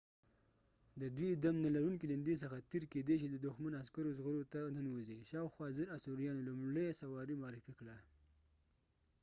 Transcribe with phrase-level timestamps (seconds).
[1.01, 5.19] د دوی دم نلرونکي ليندي څخه تیر کیدی شي د دښمن عسکرو زغرو ته ننوځي.
[5.29, 5.95] شاوخوا ۱۰۰۰ b.c.
[5.97, 7.97] آثوریانو لومړۍ سواري معرفي کړه